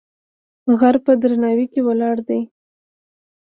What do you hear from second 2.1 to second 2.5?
دی.